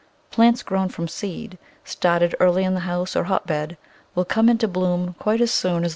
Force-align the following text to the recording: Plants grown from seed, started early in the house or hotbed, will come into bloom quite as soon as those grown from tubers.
Plants 0.31 0.63
grown 0.63 0.89
from 0.89 1.07
seed, 1.07 1.59
started 1.85 2.33
early 2.39 2.63
in 2.63 2.73
the 2.73 2.79
house 2.89 3.15
or 3.15 3.25
hotbed, 3.25 3.77
will 4.15 4.25
come 4.25 4.49
into 4.49 4.67
bloom 4.67 5.13
quite 5.19 5.41
as 5.41 5.51
soon 5.51 5.51
as 5.53 5.53
those 5.53 5.71
grown 5.71 5.83
from 5.83 5.83
tubers. 5.83 5.89